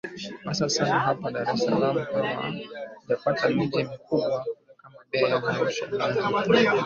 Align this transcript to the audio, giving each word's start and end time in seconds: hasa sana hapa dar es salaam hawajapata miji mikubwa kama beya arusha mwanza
hasa 0.45 0.65
sana 0.75 0.97
hapa 1.07 1.27
dar 1.33 1.47
es 1.53 1.59
salaam 1.65 1.97
hawajapata 2.13 3.43
miji 3.55 3.81
mikubwa 3.91 4.37
kama 4.81 4.99
beya 5.11 5.37
arusha 5.51 5.83
mwanza 5.87 6.29